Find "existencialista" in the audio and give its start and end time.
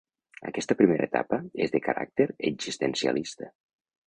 2.53-3.53